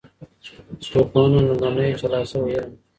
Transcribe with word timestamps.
ستورپوهنه 0.85 1.39
لومړنی 1.61 1.91
جلا 2.01 2.21
سوی 2.31 2.53
علم 2.59 2.71
و. 2.73 2.79